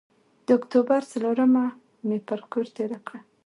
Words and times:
د 0.45 0.47
اکتوبر 0.59 1.01
څورلسمه 1.11 1.65
مې 2.07 2.17
پر 2.27 2.39
کور 2.51 2.65
تېره 2.75 2.99
کړه. 3.07 3.19